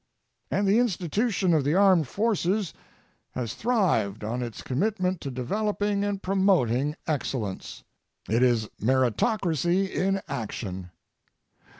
And 0.49 0.65
the 0.67 0.79
institution 0.79 1.53
of 1.53 1.63
the 1.63 1.75
Armed 1.75 2.07
Forces 2.07 2.73
has 3.33 3.53
thrived 3.53 4.23
on 4.23 4.41
its 4.41 4.63
commitment 4.63 5.21
to 5.21 5.29
developing 5.29 6.03
and 6.03 6.23
promoting 6.23 6.95
excellence. 7.05 7.83
It 8.27 8.41
is 8.41 8.67
meritocracy 8.81 9.87
in 9.91 10.19
action. 10.27 10.89